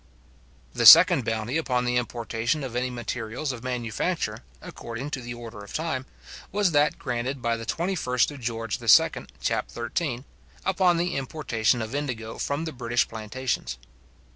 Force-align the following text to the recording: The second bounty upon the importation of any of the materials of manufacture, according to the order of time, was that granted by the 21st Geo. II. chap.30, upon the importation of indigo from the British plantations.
The 0.73 0.87
second 0.87 1.25
bounty 1.25 1.57
upon 1.57 1.85
the 1.85 1.97
importation 1.97 2.63
of 2.63 2.75
any 2.75 2.87
of 2.87 2.93
the 2.93 2.95
materials 2.95 3.51
of 3.51 3.63
manufacture, 3.63 4.39
according 4.59 5.11
to 5.11 5.21
the 5.21 5.35
order 5.35 5.63
of 5.63 5.75
time, 5.75 6.07
was 6.51 6.71
that 6.71 6.97
granted 6.97 7.39
by 7.39 7.55
the 7.55 7.67
21st 7.67 8.39
Geo. 8.39 8.63
II. 8.65 9.27
chap.30, 9.41 10.23
upon 10.65 10.97
the 10.97 11.15
importation 11.17 11.83
of 11.83 11.93
indigo 11.93 12.39
from 12.39 12.65
the 12.65 12.73
British 12.73 13.07
plantations. 13.07 13.77